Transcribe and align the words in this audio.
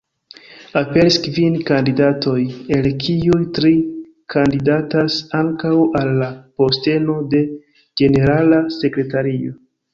Aperis 0.79 1.17
kvin 1.25 1.57
kandidatoj, 1.69 2.37
el 2.77 2.87
kiuj 3.03 3.37
tri 3.59 3.73
kandidatas 4.37 5.21
ankaŭ 5.43 5.75
al 6.03 6.13
la 6.25 6.33
posteno 6.63 7.21
de 7.37 7.47
ĝenerala 8.03 8.67
sekretario. 8.83 9.59